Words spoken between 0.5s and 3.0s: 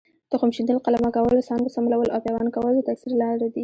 شیندل، قلمه کول، څانګو څملول او پیوند کول د